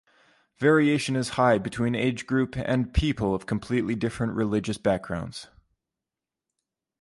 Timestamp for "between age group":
1.59-2.55